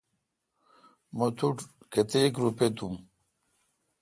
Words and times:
مہ 1.17 1.27
تو 1.37 1.47
ٹھ 1.57 1.65
کتیک 1.91 2.33
روپے 2.43 2.67
دوم۔ 2.75 2.95